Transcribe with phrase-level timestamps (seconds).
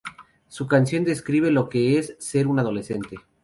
[0.47, 3.17] Su canción describe lo que es ser un adolescente.